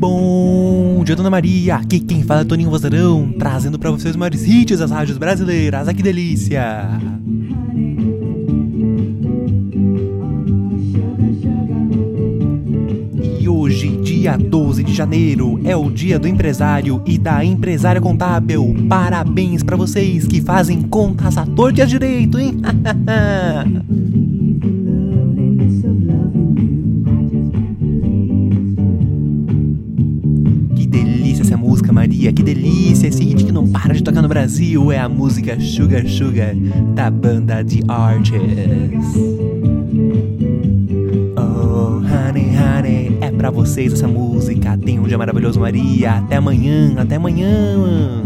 [0.00, 1.76] Bom dia, Dona Maria.
[1.76, 5.86] Aqui quem fala é Toninho Vozarão, trazendo para vocês os maiores hits das rádios brasileiras.
[5.86, 6.88] Ah, que delícia!
[13.38, 18.74] E hoje, dia 12 de janeiro, é o dia do empresário e da empresária contábil.
[18.88, 22.56] Parabéns para vocês que fazem contas à torta e à direito, hein?
[32.10, 34.90] Que delícia esse hit que não para de tocar no Brasil.
[34.90, 36.54] É a música Sugar Sugar
[36.94, 38.40] da banda The Arches.
[41.36, 44.76] Oh, honey, honey, é pra vocês essa música.
[44.78, 46.14] Tenha um dia maravilhoso, Maria.
[46.14, 48.22] Até amanhã, até amanhã.